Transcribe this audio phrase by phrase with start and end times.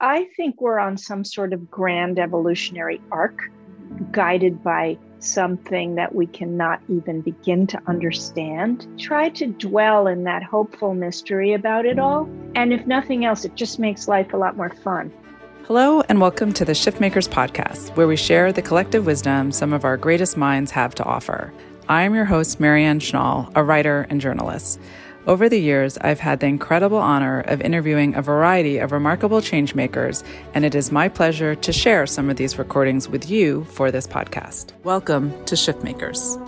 [0.00, 3.50] I think we're on some sort of grand evolutionary arc
[4.12, 8.86] guided by something that we cannot even begin to understand.
[8.98, 12.28] Try to dwell in that hopeful mystery about it all.
[12.54, 15.10] And if nothing else, it just makes life a lot more fun.
[15.64, 19.86] Hello, and welcome to the Shiftmakers podcast, where we share the collective wisdom some of
[19.86, 21.54] our greatest minds have to offer.
[21.88, 24.78] I am your host, Marianne Schnall, a writer and journalist.
[25.26, 30.22] Over the years, I've had the incredible honor of interviewing a variety of remarkable changemakers,
[30.54, 34.06] and it is my pleasure to share some of these recordings with you for this
[34.06, 34.70] podcast.
[34.84, 36.40] Welcome to Shiftmakers.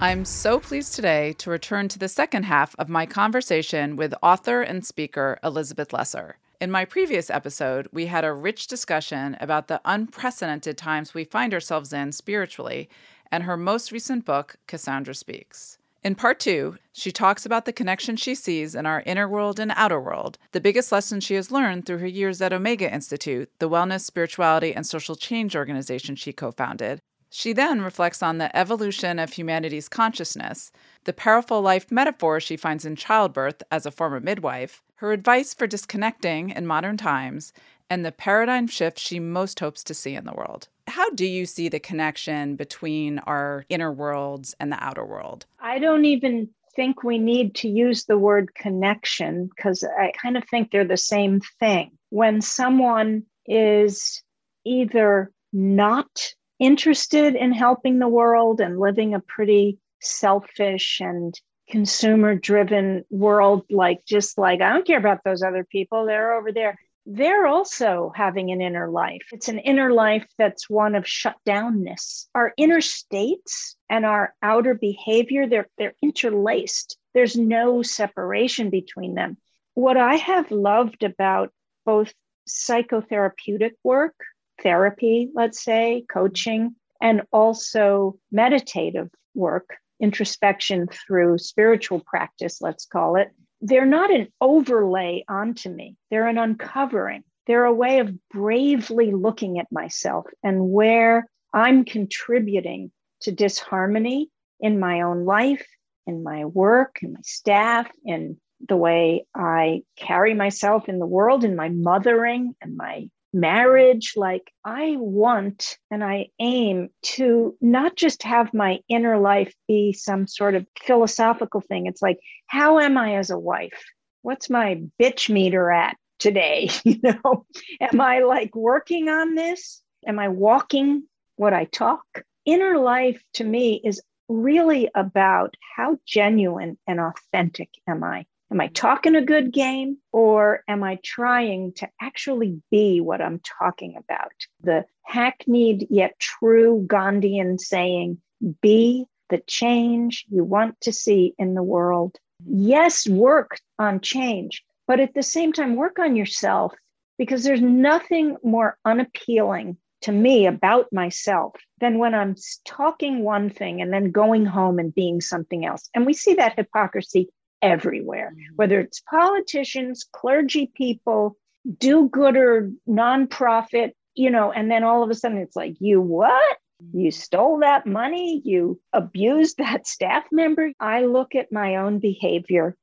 [0.00, 4.62] I'm so pleased today to return to the second half of my conversation with author
[4.62, 6.38] and speaker Elizabeth Lesser.
[6.60, 11.54] In my previous episode, we had a rich discussion about the unprecedented times we find
[11.54, 12.90] ourselves in spiritually
[13.32, 15.78] and her most recent book, Cassandra Speaks.
[16.02, 19.72] In part two, she talks about the connection she sees in our inner world and
[19.74, 23.68] outer world, the biggest lesson she has learned through her years at Omega Institute, the
[23.68, 29.18] wellness, spirituality, and social change organization she co founded, she then reflects on the evolution
[29.18, 30.72] of humanity's consciousness,
[31.04, 35.66] the powerful life metaphor she finds in childbirth as a former midwife, her advice for
[35.66, 37.52] disconnecting in modern times,
[37.88, 40.68] and the paradigm shift she most hopes to see in the world.
[40.88, 45.46] How do you see the connection between our inner worlds and the outer world?
[45.60, 50.44] I don't even think we need to use the word connection because I kind of
[50.48, 51.92] think they're the same thing.
[52.10, 54.22] When someone is
[54.64, 61.34] either not interested in helping the world and living a pretty selfish and
[61.68, 66.52] consumer driven world like just like i don't care about those other people they're over
[66.52, 66.76] there.
[67.06, 69.26] They're also having an inner life.
[69.32, 72.26] It's an inner life that's one of shutdownness.
[72.34, 76.98] Our inner states and our outer behavior they're they're interlaced.
[77.14, 79.38] There's no separation between them.
[79.74, 81.52] What i have loved about
[81.84, 82.12] both
[82.48, 84.14] psychotherapeutic work
[84.62, 93.30] therapy, let's say, coaching, and also meditative work, introspection through spiritual practice, let's call it.
[93.60, 97.24] They're not an overlay onto me, they're an uncovering.
[97.46, 104.78] They're a way of bravely looking at myself and where I'm contributing to disharmony in
[104.78, 105.66] my own life,
[106.06, 108.36] in my work, in my staff, in
[108.68, 114.14] the way I carry myself in the world, in my mothering and my marriage.
[114.16, 120.26] Like, I want and I aim to not just have my inner life be some
[120.26, 121.86] sort of philosophical thing.
[121.86, 123.84] It's like, how am I as a wife?
[124.22, 126.70] What's my bitch meter at today?
[126.84, 127.46] You know,
[127.80, 129.82] am I like working on this?
[130.06, 131.04] Am I walking
[131.36, 132.04] what I talk?
[132.44, 138.26] Inner life to me is really about how genuine and authentic am I?
[138.52, 143.40] Am I talking a good game or am I trying to actually be what I'm
[143.40, 144.32] talking about?
[144.62, 148.18] The hackneyed yet true Gandhian saying,
[148.60, 152.16] be the change you want to see in the world.
[152.44, 156.74] Yes, work on change, but at the same time, work on yourself
[157.18, 162.34] because there's nothing more unappealing to me about myself than when I'm
[162.64, 165.88] talking one thing and then going home and being something else.
[165.94, 167.28] And we see that hypocrisy
[167.62, 168.56] everywhere, mm-hmm.
[168.56, 171.36] whether it's politicians, clergy people,
[171.78, 176.58] do gooder, nonprofit, you know, and then all of a sudden it's like, you what?
[176.92, 177.20] You mm-hmm.
[177.20, 180.72] stole that money, you abused that staff member.
[180.80, 182.76] I look at my own behavior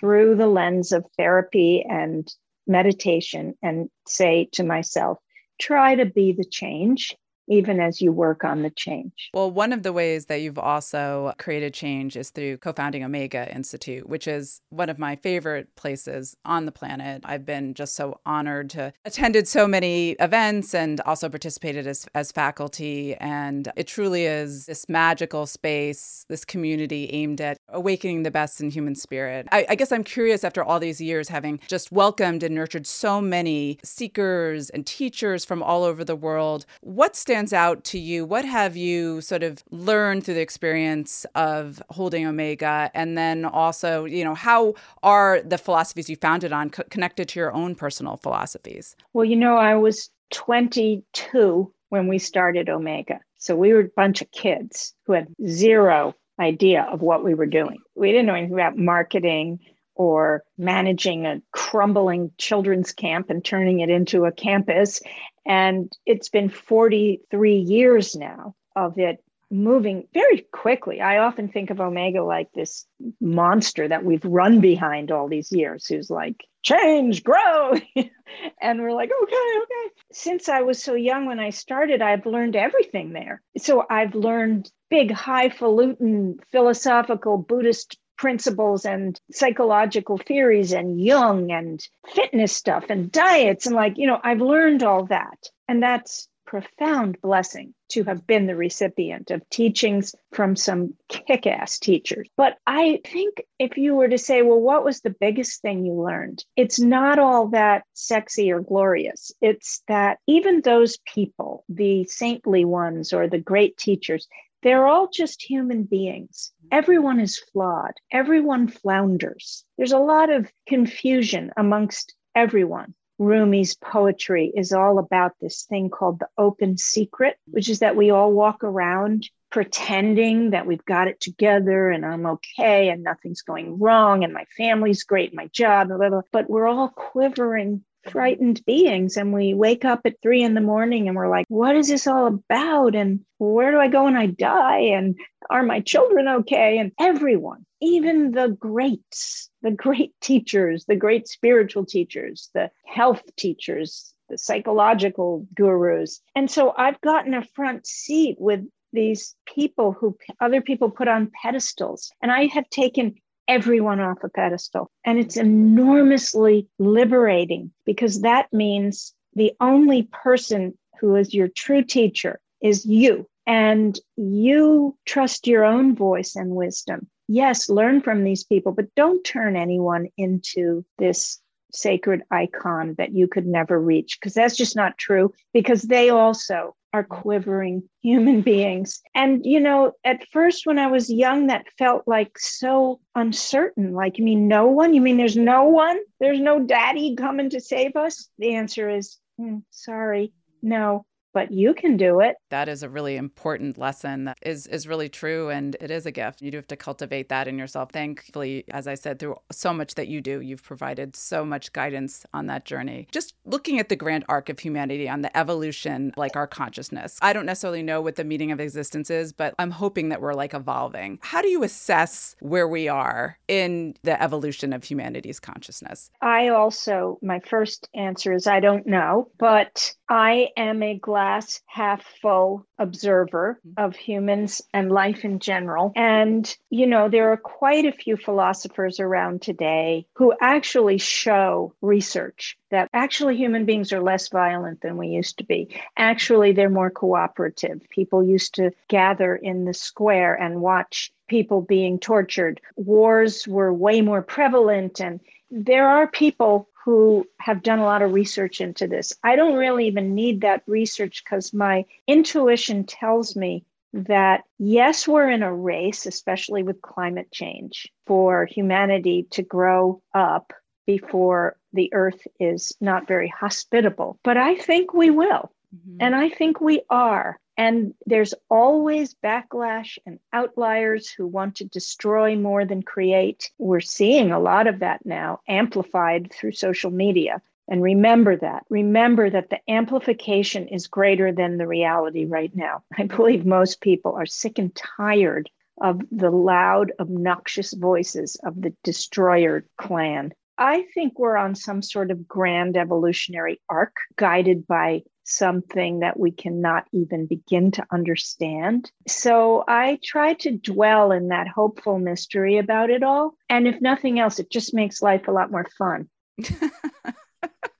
[0.00, 2.26] through the lens of therapy and
[2.66, 5.18] meditation and say to myself,
[5.60, 7.14] try to be the change
[7.48, 9.30] even as you work on the change.
[9.34, 13.52] Well, one of the ways that you've also created change is through co founding Omega
[13.54, 17.22] Institute, which is one of my favorite places on the planet.
[17.24, 22.32] I've been just so honored to attended so many events and also participated as, as
[22.32, 23.14] faculty.
[23.16, 28.70] And it truly is this magical space, this community aimed at awakening the best in
[28.70, 29.46] human spirit.
[29.52, 33.20] I, I guess I'm curious after all these years, having just welcomed and nurtured so
[33.20, 38.24] many seekers and teachers from all over the world, what stands out to you?
[38.24, 42.90] What have you sort of learned through the experience of holding Omega?
[42.94, 47.40] And then also, you know, how are the philosophies you founded on co- connected to
[47.40, 48.96] your own personal philosophies?
[49.12, 53.20] Well, you know, I was 22 when we started Omega.
[53.38, 57.46] So we were a bunch of kids who had zero idea of what we were
[57.46, 57.78] doing.
[57.94, 59.60] We didn't know anything about marketing
[59.94, 65.00] or managing a crumbling children's camp and turning it into a campus.
[65.46, 71.00] And it's been 43 years now of it moving very quickly.
[71.00, 72.86] I often think of Omega like this
[73.20, 77.74] monster that we've run behind all these years, who's like, change, grow.
[78.60, 79.94] and we're like, okay, okay.
[80.12, 83.40] Since I was so young when I started, I've learned everything there.
[83.58, 92.52] So I've learned big, highfalutin philosophical Buddhist principles and psychological theories and Jung and fitness
[92.52, 93.66] stuff and diets.
[93.66, 95.38] And like, you know, I've learned all that.
[95.68, 101.78] And that's profound blessing to have been the recipient of teachings from some kick ass
[101.78, 102.28] teachers.
[102.36, 105.94] But I think if you were to say, well, what was the biggest thing you
[105.94, 106.44] learned?
[106.56, 109.32] It's not all that sexy or glorious.
[109.40, 114.28] It's that even those people, the saintly ones or the great teachers,
[114.62, 116.50] they're all just human beings.
[116.72, 117.92] Everyone is flawed.
[118.10, 119.62] Everyone flounders.
[119.76, 122.94] There's a lot of confusion amongst everyone.
[123.18, 128.10] Rumi's poetry is all about this thing called the open secret, which is that we
[128.10, 133.78] all walk around pretending that we've got it together and I'm okay and nothing's going
[133.78, 136.22] wrong and my family's great, my job, blah, blah, blah.
[136.32, 141.06] but we're all quivering frightened beings and we wake up at three in the morning
[141.08, 142.94] and we're like what is this all about?
[142.94, 144.80] And where do i go when i die?
[144.80, 145.16] And
[145.48, 146.78] are my children okay?
[146.78, 154.14] And everyone even the greats the great teachers the great spiritual teachers the health teachers
[154.28, 158.60] the psychological gurus and so i've gotten a front seat with
[158.92, 163.16] these people who other people put on pedestals and i have taken
[163.48, 164.90] everyone off a pedestal.
[165.04, 172.40] And it's enormously liberating because that means the only person who is your true teacher
[172.62, 173.26] is you.
[173.46, 177.08] And you trust your own voice and wisdom.
[177.28, 181.40] Yes, learn from these people, but don't turn anyone into this
[181.72, 186.74] sacred icon that you could never reach because that's just not true because they also
[186.92, 189.00] are quivering human beings.
[189.14, 193.92] And, you know, at first when I was young, that felt like so uncertain.
[193.92, 194.94] Like, you mean no one?
[194.94, 195.98] You mean there's no one?
[196.20, 198.28] There's no daddy coming to save us?
[198.38, 200.32] The answer is, mm, sorry,
[200.62, 201.04] no
[201.34, 202.36] but you can do it.
[202.50, 206.12] That is a really important lesson that is is really true and it is a
[206.12, 206.40] gift.
[206.40, 207.90] You do have to cultivate that in yourself.
[207.92, 212.24] Thankfully, as I said, through so much that you do, you've provided so much guidance
[212.32, 213.08] on that journey.
[213.12, 217.18] Just looking at the grand arc of humanity on the evolution, like our consciousness.
[217.20, 220.34] I don't necessarily know what the meaning of existence is, but I'm hoping that we're
[220.34, 221.18] like evolving.
[221.22, 226.10] How do you assess where we are in the evolution of humanity's consciousness?
[226.20, 232.04] I also, my first answer is I don't know, but I am a glass half
[232.20, 233.82] full observer mm-hmm.
[233.82, 235.90] of humans and life in general.
[235.96, 242.58] And, you know, there are quite a few philosophers around today who actually show research
[242.70, 245.74] that actually human beings are less violent than we used to be.
[245.96, 247.80] Actually, they're more cooperative.
[247.88, 252.60] People used to gather in the square and watch people being tortured.
[252.76, 258.12] Wars were way more prevalent and there are people who have done a lot of
[258.12, 259.14] research into this.
[259.22, 263.64] I don't really even need that research because my intuition tells me
[263.94, 270.52] that yes, we're in a race, especially with climate change, for humanity to grow up
[270.86, 274.18] before the earth is not very hospitable.
[274.22, 275.52] But I think we will.
[275.74, 275.96] Mm-hmm.
[276.00, 277.38] And I think we are.
[277.56, 283.50] And there's always backlash and outliers who want to destroy more than create.
[283.58, 287.42] We're seeing a lot of that now, amplified through social media.
[287.68, 288.64] And remember that.
[288.68, 292.82] Remember that the amplification is greater than the reality right now.
[292.98, 295.48] I believe most people are sick and tired
[295.80, 300.32] of the loud, obnoxious voices of the destroyer clan.
[300.56, 306.30] I think we're on some sort of grand evolutionary arc guided by something that we
[306.30, 308.90] cannot even begin to understand.
[309.08, 313.34] So I try to dwell in that hopeful mystery about it all.
[313.48, 316.08] And if nothing else, it just makes life a lot more fun.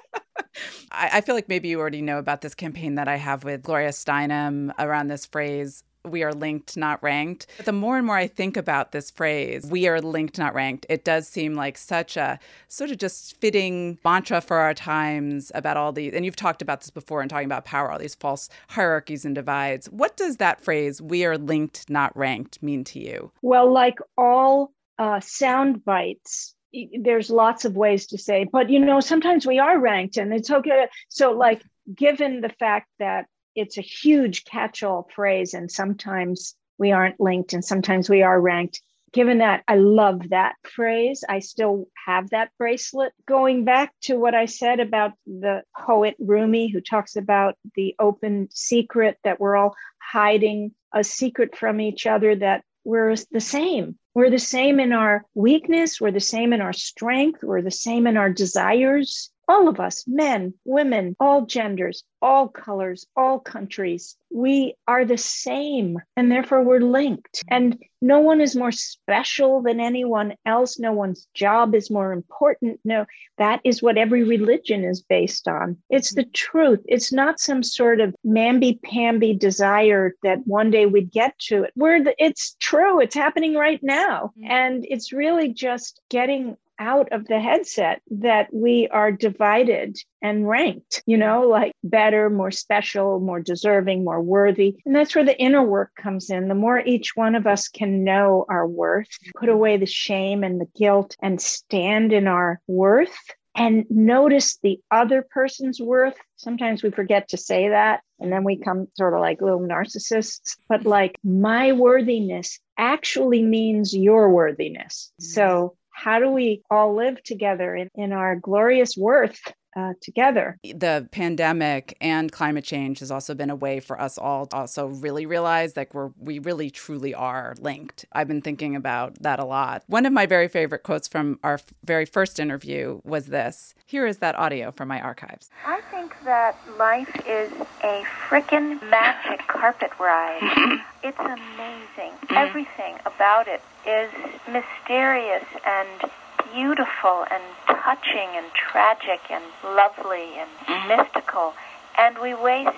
[0.95, 3.91] I feel like maybe you already know about this campaign that I have with Gloria
[3.91, 7.47] Steinem around this phrase we are linked, not ranked.
[7.57, 10.87] But the more and more I think about this phrase, we are linked, not ranked,
[10.89, 15.77] it does seem like such a sort of just fitting mantra for our times about
[15.77, 16.13] all these.
[16.15, 19.35] And you've talked about this before and talking about power, all these false hierarchies and
[19.35, 19.89] divides.
[19.91, 23.31] What does that phrase, we are linked, not ranked, mean to you?
[23.43, 26.55] Well, like all uh, sound bites,
[27.01, 30.51] there's lots of ways to say, but you know, sometimes we are ranked and it's
[30.51, 30.87] okay.
[31.09, 31.63] So, like,
[31.95, 37.65] given the fact that it's a huge catch-all phrase and sometimes we aren't linked and
[37.65, 38.81] sometimes we are ranked
[39.13, 43.13] given that I love that phrase, I still have that bracelet.
[43.27, 48.49] Going back to what I said about the poet Rumi, who talks about the open
[48.51, 53.99] secret that we're all hiding a secret from each other that we're the same.
[54.15, 58.07] We're the same in our weakness, we're the same in our strength, we're the same
[58.07, 64.75] in our desires all of us, men, women, all genders, all colors, all countries, we
[64.87, 67.43] are the same and therefore we're linked.
[67.49, 70.79] And no one is more special than anyone else.
[70.79, 72.81] No one's job is more important.
[72.85, 73.07] No,
[73.39, 75.77] that is what every religion is based on.
[75.91, 76.81] It's the truth.
[76.87, 81.73] It's not some sort of mamby-pamby desire that one day we'd get to it.
[81.77, 83.01] We're the, it's true.
[83.01, 84.33] It's happening right now.
[84.39, 84.51] Mm-hmm.
[84.51, 91.02] And it's really just getting out of the headset that we are divided and ranked,
[91.07, 94.76] you know, like better, more special, more deserving, more worthy.
[94.85, 96.49] And that's where the inner work comes in.
[96.49, 100.61] The more each one of us can know our worth, put away the shame and
[100.61, 103.17] the guilt and stand in our worth
[103.55, 106.17] and notice the other person's worth.
[106.37, 108.00] Sometimes we forget to say that.
[108.19, 110.57] And then we come sort of like little narcissists.
[110.69, 115.12] But like, my worthiness actually means your worthiness.
[115.21, 119.41] So how do we all live together in, in our glorious worth
[119.76, 120.59] uh, together.
[120.62, 124.87] The pandemic and climate change has also been a way for us all to also
[124.87, 128.05] really realize that we're we really truly are linked.
[128.12, 129.83] I've been thinking about that a lot.
[129.87, 133.75] One of my very favorite quotes from our very first interview was this.
[133.87, 135.50] Here is that audio from my archives.
[135.67, 137.52] I think that life is
[137.83, 140.81] a frickin' magic carpet ride.
[141.02, 142.12] it's amazing.
[142.31, 144.11] Everything about it is
[144.49, 146.11] mysterious and
[146.53, 150.89] beautiful and touching and tragic and lovely and mm-hmm.
[150.89, 151.55] mystical.
[151.99, 152.77] And we waste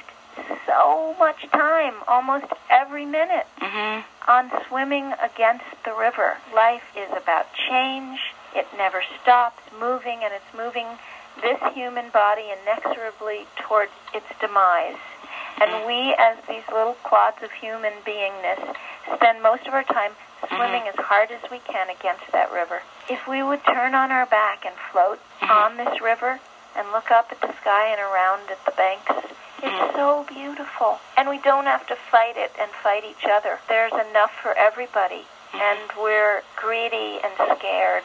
[0.67, 4.03] so much time, almost every minute, mm-hmm.
[4.31, 6.37] on swimming against the river.
[6.55, 8.19] Life is about change.
[8.55, 10.87] It never stops moving, and it's moving
[11.43, 14.99] this human body inexorably toward its demise.
[15.61, 15.87] And mm-hmm.
[15.87, 18.75] we, as these little quads of human beingness,
[19.15, 20.13] spend most of our time
[20.49, 22.83] swimming as hard as we can against that river.
[23.09, 25.51] If we would turn on our back and float mm-hmm.
[25.51, 26.41] on this river
[26.77, 29.11] and look up at the sky and around at the banks,
[29.59, 29.97] it's mm-hmm.
[29.97, 30.99] so beautiful.
[31.17, 33.59] And we don't have to fight it and fight each other.
[33.69, 35.25] There's enough for everybody.
[35.53, 35.61] Mm-hmm.
[35.61, 38.05] And we're greedy and scared.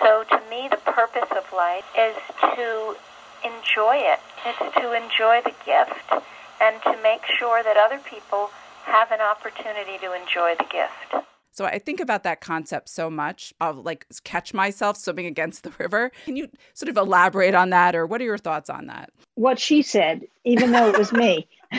[0.00, 2.16] So to me, the purpose of life is
[2.54, 2.96] to
[3.44, 4.20] enjoy it.
[4.46, 6.24] It's to enjoy the gift
[6.60, 8.50] and to make sure that other people
[8.84, 11.26] have an opportunity to enjoy the gift.
[11.52, 15.72] So I think about that concept so much of like catch myself swimming against the
[15.78, 16.10] river.
[16.24, 19.10] Can you sort of elaborate on that or what are your thoughts on that?
[19.34, 21.46] What she said, even though it was me.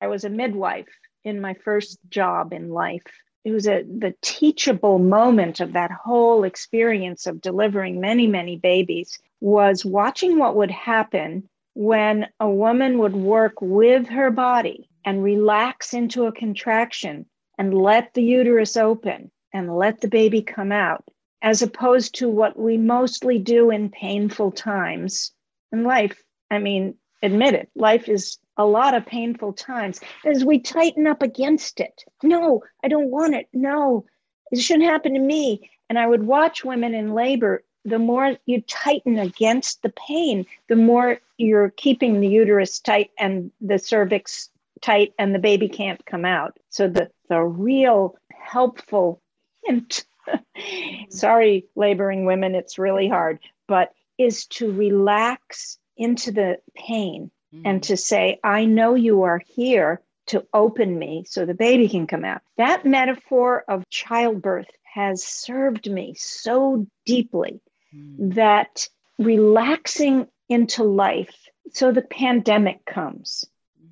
[0.00, 0.88] I was a midwife
[1.22, 3.02] in my first job in life.
[3.44, 9.18] It was a the teachable moment of that whole experience of delivering many, many babies
[9.40, 15.94] was watching what would happen when a woman would work with her body and relax
[15.94, 17.26] into a contraction
[17.58, 21.04] and let the uterus open and let the baby come out,
[21.42, 25.32] as opposed to what we mostly do in painful times
[25.72, 26.22] in life.
[26.50, 31.22] I mean, admit it, life is a lot of painful times as we tighten up
[31.22, 32.04] against it.
[32.22, 33.48] No, I don't want it.
[33.52, 34.04] No,
[34.50, 35.70] it shouldn't happen to me.
[35.88, 37.64] And I would watch women in labor.
[37.84, 43.50] The more you tighten against the pain, the more you're keeping the uterus tight and
[43.60, 46.58] the cervix tight and the baby can't come out.
[46.70, 49.22] So the, the real helpful
[49.64, 50.04] hint,
[51.08, 57.62] sorry, laboring women, it's really hard, but is to relax into the pain mm.
[57.64, 62.06] and to say, I know you are here to open me so the baby can
[62.06, 62.42] come out.
[62.58, 67.62] That metaphor of childbirth has served me so deeply
[67.96, 68.34] mm.
[68.34, 68.86] that
[69.18, 71.34] relaxing into life.
[71.70, 73.46] So the pandemic comes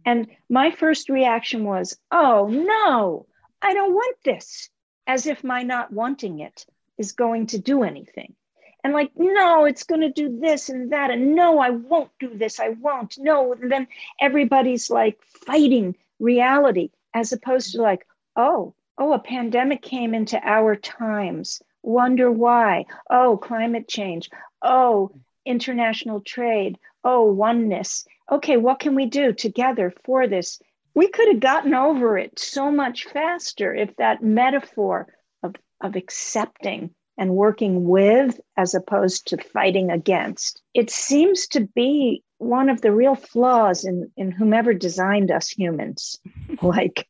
[0.05, 3.27] and my first reaction was, oh no,
[3.62, 4.71] I don't want this,
[5.07, 6.67] as if my not wanting it
[6.99, 8.35] is going to do anything.
[8.83, 11.11] And like, no, it's going to do this and that.
[11.11, 12.59] And no, I won't do this.
[12.59, 13.19] I won't.
[13.19, 13.52] No.
[13.52, 13.88] And then
[14.21, 20.76] everybody's like fighting reality as opposed to like, oh, oh, a pandemic came into our
[20.76, 21.61] times.
[21.83, 22.87] Wonder why?
[23.11, 24.31] Oh, climate change.
[24.62, 25.11] Oh,
[25.45, 26.79] international trade.
[27.05, 30.61] Oh, oneness okay, what can we do together for this?
[30.95, 35.07] We could have gotten over it so much faster if that metaphor
[35.43, 40.63] of, of accepting and working with as opposed to fighting against.
[40.75, 46.19] It seems to be one of the real flaws in, in whomever designed us humans.
[46.63, 47.07] like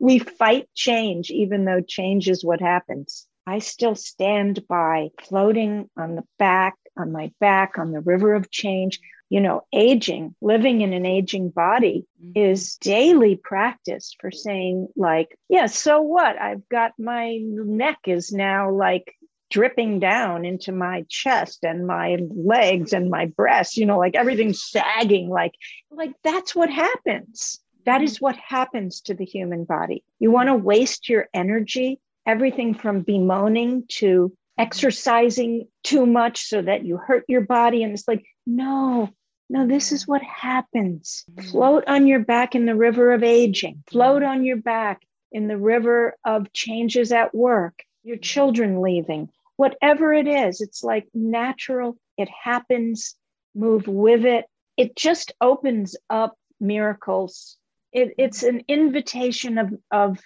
[0.00, 3.26] we fight change, even though change is what happens.
[3.46, 8.50] I still stand by floating on the back, on my back, on the river of
[8.50, 9.00] change.
[9.28, 12.32] You know, aging, living in an aging body mm-hmm.
[12.38, 16.38] is daily practice for saying, like, yeah, so what?
[16.38, 19.14] I've got my neck is now like
[19.50, 24.62] dripping down into my chest and my legs and my breasts, you know, like everything's
[24.62, 25.52] sagging, like,
[25.90, 27.58] like that's what happens.
[27.86, 28.24] That is mm-hmm.
[28.26, 30.04] what happens to the human body.
[30.18, 36.84] You want to waste your energy everything from bemoaning to exercising too much so that
[36.84, 37.82] you hurt your body.
[37.82, 39.08] And it's like, no,
[39.48, 41.24] no, this is what happens.
[41.30, 41.50] Mm-hmm.
[41.50, 45.56] Float on your back in the river of aging, float on your back in the
[45.56, 48.22] river of changes at work, your mm-hmm.
[48.22, 50.60] children leaving, whatever it is.
[50.60, 53.14] It's like natural, it happens,
[53.54, 54.46] move with it.
[54.76, 57.56] It just opens up miracles.
[57.92, 58.24] It, mm-hmm.
[58.24, 60.18] it's an invitation of, of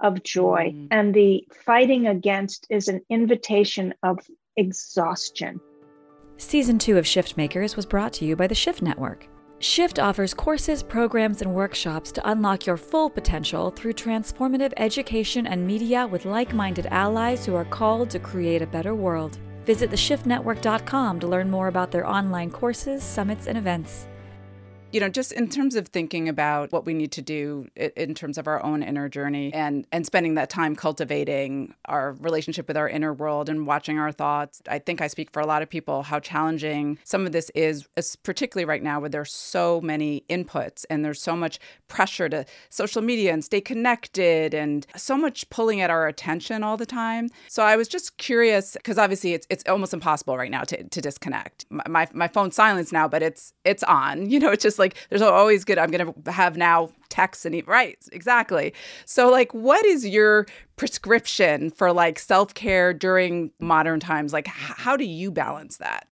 [0.00, 0.72] of joy.
[0.74, 0.88] Mm.
[0.90, 4.18] And the fighting against is an invitation of
[4.56, 5.60] exhaustion.
[6.36, 9.28] Season two of Shift Makers was brought to you by the Shift Network.
[9.58, 15.66] Shift offers courses, programs, and workshops to unlock your full potential through transformative education and
[15.66, 19.38] media with like minded allies who are called to create a better world.
[19.66, 24.06] Visit theshiftnetwork.com to learn more about their online courses, summits, and events
[24.92, 28.38] you know just in terms of thinking about what we need to do in terms
[28.38, 32.88] of our own inner journey and and spending that time cultivating our relationship with our
[32.88, 36.02] inner world and watching our thoughts i think i speak for a lot of people
[36.02, 37.86] how challenging some of this is,
[38.22, 43.02] particularly right now where there's so many inputs and there's so much pressure to social
[43.02, 47.28] media and stay connected and so much pulling at our attention all the time.
[47.48, 51.00] So i was just curious because obviously it's it's almost impossible right now to, to
[51.00, 51.64] disconnect.
[51.70, 54.96] My, my, my phone's silenced now but it's it's on you know it's just like
[55.08, 55.78] there's always good.
[55.78, 58.74] I'm going to have now text and eat right exactly.
[59.04, 60.46] So like, what is your
[60.76, 64.32] prescription for like self care during modern times?
[64.32, 66.08] Like, h- how do you balance that?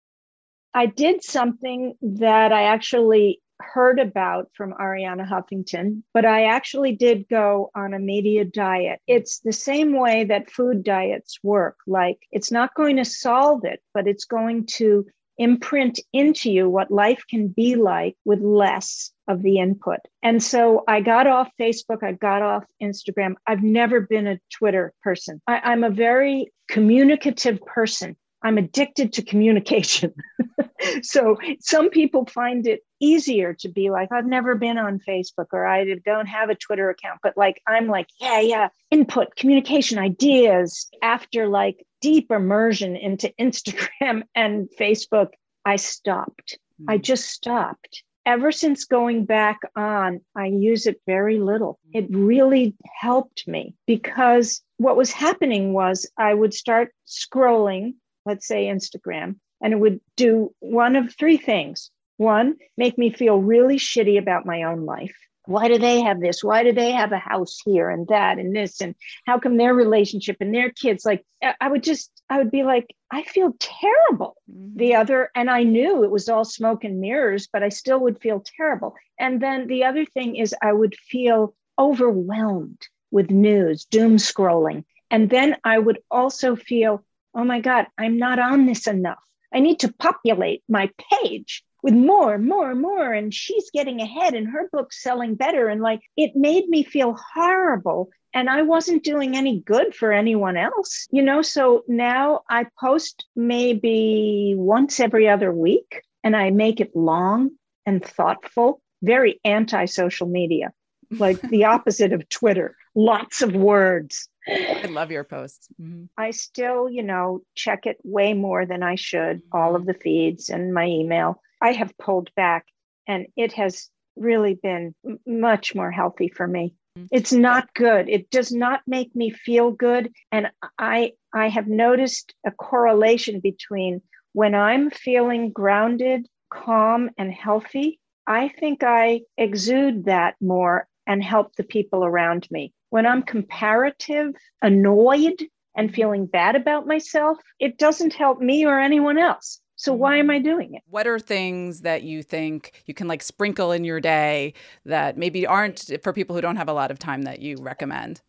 [0.74, 7.30] I did something that I actually heard about from Arianna Huffington, but I actually did
[7.30, 9.00] go on a media diet.
[9.08, 11.78] It's the same way that food diets work.
[11.88, 15.06] Like, it's not going to solve it, but it's going to
[15.38, 20.00] imprint into you what life can be like with less of the input.
[20.22, 23.36] And so I got off Facebook, I got off Instagram.
[23.48, 25.42] I've never been a Twitter person.
[25.48, 28.16] I, am a very communicative person.
[28.46, 30.14] I'm addicted to communication.
[31.02, 35.66] so some people find it easier to be like, I've never been on Facebook or
[35.66, 40.88] I don't have a Twitter account, but like, I'm like, yeah, yeah, input, communication, ideas.
[41.02, 45.30] After like deep immersion into Instagram and Facebook,
[45.66, 46.60] I stopped.
[46.80, 46.92] Mm-hmm.
[46.92, 48.04] I just stopped.
[48.28, 51.80] Ever since going back on, I use it very little.
[51.94, 58.66] It really helped me because what was happening was I would start scrolling, let's say
[58.66, 61.92] Instagram, and it would do one of three things.
[62.18, 65.16] One, make me feel really shitty about my own life.
[65.48, 66.44] Why do they have this?
[66.44, 68.82] Why do they have a house here and that and this?
[68.82, 71.06] And how come their relationship and their kids?
[71.06, 71.24] Like
[71.62, 74.36] i would just i would be like i feel terrible.
[74.52, 74.78] Mm-hmm.
[74.78, 78.20] the other and i knew it was all smoke and mirrors but i still would
[78.20, 78.96] feel terrible.
[79.20, 84.84] And then the other thing is i would feel overwhelmed with news doom scrolling.
[85.12, 87.04] And then i would also feel
[87.36, 91.94] oh my god i'm not on this enough i need to populate my page with
[91.94, 93.14] more, more, more.
[93.14, 95.68] And she's getting ahead and her book's selling better.
[95.68, 98.10] And like it made me feel horrible.
[98.34, 101.44] And I wasn't doing any good for anyone else, you know?
[101.44, 107.52] So now I post maybe once every other week and I make it long
[107.86, 110.74] and thoughtful, very anti social media,
[111.12, 114.30] like the opposite of Twitter, lots of words.
[114.48, 115.68] I love your posts.
[115.82, 116.06] Mm-hmm.
[116.18, 120.50] I still, you know, check it way more than I should, all of the feeds
[120.50, 121.42] and my email.
[121.62, 122.66] I have pulled back
[123.08, 126.74] and it has really been much more healthy for me.
[126.98, 127.08] Mm-hmm.
[127.12, 128.08] It's not good.
[128.08, 130.12] It does not make me feel good.
[130.32, 134.02] And I I have noticed a correlation between
[134.34, 141.56] when I'm feeling grounded, calm, and healthy, I think I exude that more and help
[141.56, 142.74] the people around me.
[142.96, 145.44] When I'm comparative, annoyed,
[145.76, 149.60] and feeling bad about myself, it doesn't help me or anyone else.
[149.76, 150.44] So why am I mm-hmm.
[150.46, 150.82] doing it?
[150.88, 154.54] What are things that you think you can like sprinkle in your day
[154.86, 158.22] that maybe aren't for people who don't have a lot of time that you recommend?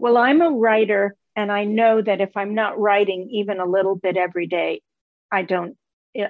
[0.00, 3.94] Well, I'm a writer and I know that if I'm not writing even a little
[3.94, 4.82] bit every day,
[5.30, 5.76] I don't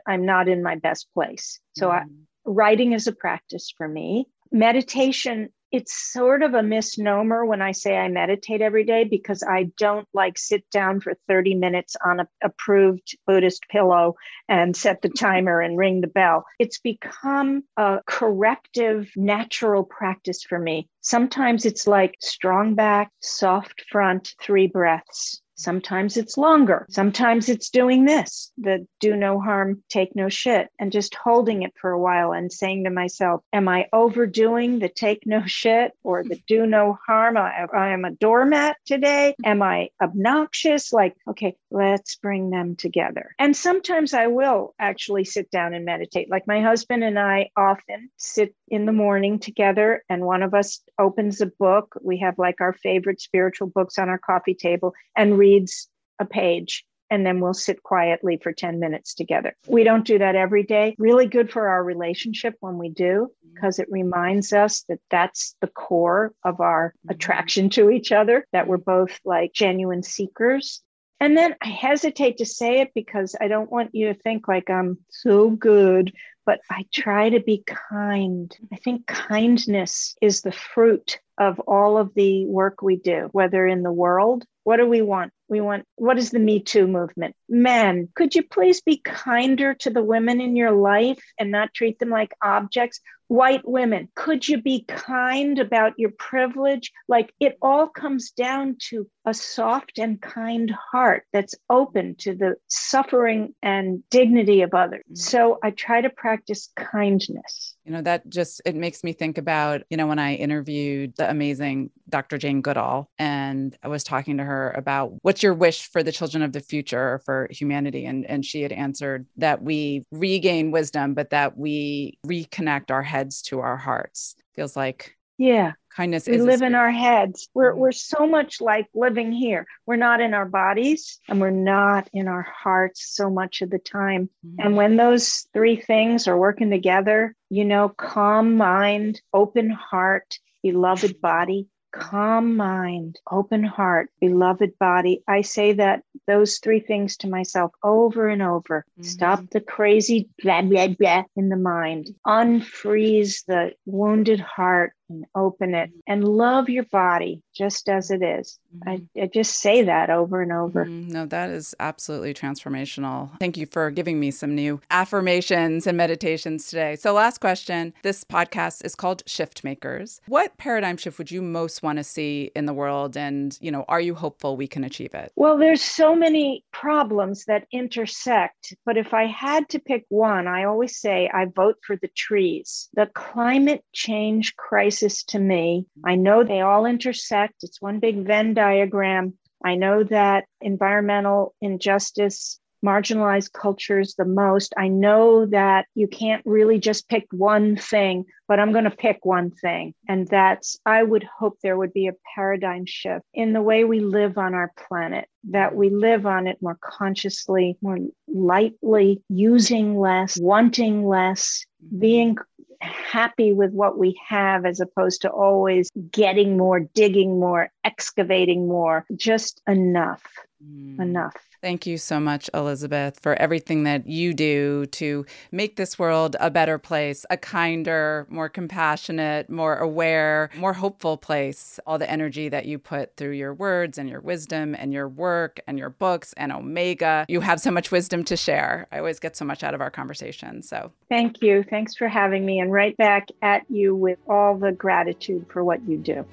[0.06, 1.58] I'm not in my best place.
[1.74, 1.92] So mm.
[1.94, 2.02] I,
[2.44, 4.26] writing is a practice for me.
[4.52, 9.72] Meditation it's sort of a misnomer when I say I meditate every day because I
[9.76, 14.14] don't like sit down for 30 minutes on a approved Buddhist pillow
[14.48, 16.44] and set the timer and ring the bell.
[16.60, 20.88] It's become a corrective, natural practice for me.
[21.00, 25.42] Sometimes it's like strong back, soft front, three breaths.
[25.56, 26.86] Sometimes it's longer.
[26.90, 31.72] Sometimes it's doing this, the do no harm, take no shit, and just holding it
[31.80, 36.24] for a while and saying to myself, Am I overdoing the take no shit or
[36.24, 37.36] the do no harm?
[37.36, 39.34] I, I am a doormat today.
[39.44, 40.92] Am I obnoxious?
[40.92, 43.34] Like, okay, let's bring them together.
[43.38, 46.30] And sometimes I will actually sit down and meditate.
[46.30, 50.80] Like my husband and I often sit in the morning together, and one of us
[50.98, 51.96] opens a book.
[52.02, 56.84] We have like our favorite spiritual books on our coffee table and reads a page
[57.10, 59.54] and then we'll sit quietly for 10 minutes together.
[59.68, 60.94] We don't do that every day.
[60.98, 65.66] Really good for our relationship when we do, because it reminds us that that's the
[65.66, 67.10] core of our mm-hmm.
[67.10, 70.82] attraction to each other, that we're both like genuine seekers.
[71.24, 74.68] And then I hesitate to say it because I don't want you to think like
[74.68, 76.12] I'm so good,
[76.44, 78.54] but I try to be kind.
[78.70, 83.82] I think kindness is the fruit of all of the work we do, whether in
[83.82, 84.44] the world.
[84.64, 85.32] What do we want?
[85.54, 87.36] We want, what is the Me Too movement?
[87.48, 92.00] Men, could you please be kinder to the women in your life and not treat
[92.00, 93.00] them like objects?
[93.28, 96.90] White women, could you be kind about your privilege?
[97.06, 102.56] Like it all comes down to a soft and kind heart that's open to the
[102.66, 105.04] suffering and dignity of others.
[105.08, 105.16] Mm.
[105.16, 107.76] So I try to practice kindness.
[107.84, 111.28] You know, that just it makes me think about, you know, when I interviewed the
[111.28, 112.38] amazing Dr.
[112.38, 116.42] Jane Goodall and I was talking to her about what's your wish for the children
[116.42, 121.30] of the future for humanity and and she had answered that we regain wisdom but
[121.30, 124.36] that we reconnect our heads to our hearts.
[124.54, 127.80] Feels like yeah kindness we live in our heads we're, mm-hmm.
[127.80, 132.28] we're so much like living here we're not in our bodies and we're not in
[132.28, 134.66] our hearts so much of the time mm-hmm.
[134.66, 141.20] and when those three things are working together you know calm mind open heart beloved
[141.20, 145.22] body calm mind, open heart, beloved body.
[145.28, 148.84] I say that those three things to myself over and over.
[148.98, 149.02] Mm-hmm.
[149.04, 152.10] Stop the crazy blah, blah, blah in the mind.
[152.26, 158.58] Unfreeze the wounded heart and open it and love your body just as it is.
[158.76, 158.88] Mm-hmm.
[158.88, 160.84] I, I, just say that over and over.
[160.84, 161.08] Mm-hmm.
[161.08, 163.30] No, that is absolutely transformational.
[163.38, 166.96] Thank you for giving me some new affirmations and meditations today.
[166.96, 170.20] So, last question this podcast is called Shift Makers.
[170.26, 173.16] What paradigm shift would you most want to see in the world?
[173.16, 175.32] And, you know, are you hopeful we can achieve it?
[175.36, 178.74] Well, there's so many problems that intersect.
[178.84, 182.88] But if I had to pick one, I always say I vote for the trees.
[182.94, 185.86] The climate change crisis to me.
[186.04, 189.34] I know they all intersect, it's one big Venn diagram.
[189.64, 194.74] I know that environmental injustice marginalized cultures the most.
[194.76, 199.24] I know that you can't really just pick one thing, but I'm going to pick
[199.24, 199.94] one thing.
[200.06, 204.00] And that's, I would hope there would be a paradigm shift in the way we
[204.00, 210.38] live on our planet, that we live on it more consciously, more lightly, using less,
[210.38, 211.64] wanting less,
[211.98, 212.36] being
[212.80, 219.04] happy with what we have as opposed to always getting more, digging more, excavating more,
[219.16, 220.22] just enough.
[220.62, 221.00] Mm.
[221.00, 221.34] Enough.
[221.64, 226.50] Thank you so much, Elizabeth, for everything that you do to make this world a
[226.50, 231.80] better place, a kinder, more compassionate, more aware, more hopeful place.
[231.86, 235.58] All the energy that you put through your words and your wisdom and your work
[235.66, 237.24] and your books and Omega.
[237.30, 238.86] You have so much wisdom to share.
[238.92, 240.60] I always get so much out of our conversation.
[240.60, 241.64] So thank you.
[241.70, 242.60] Thanks for having me.
[242.60, 246.26] And right back at you with all the gratitude for what you do.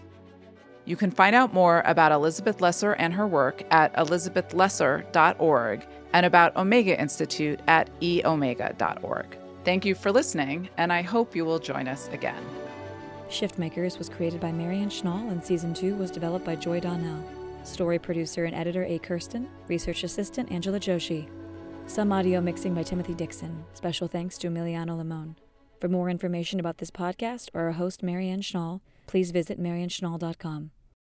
[0.92, 6.58] You can find out more about Elizabeth Lesser and her work at elizabethlesser.org and about
[6.58, 9.38] Omega Institute at eomega.org.
[9.64, 12.44] Thank you for listening, and I hope you will join us again.
[13.30, 17.24] Shiftmakers was created by Marianne Schnall, and season two was developed by Joy Donnell.
[17.64, 19.00] Story producer and editor A.
[19.00, 21.30] Kirsten, research assistant Angela Joshi.
[21.88, 23.64] Some audio mixing by Timothy Dixon.
[23.76, 25.38] Special thanks to Emiliano Limon.
[25.80, 30.72] For more information about this podcast or our host, Marianne Schnall, please visit marianneschnall.com.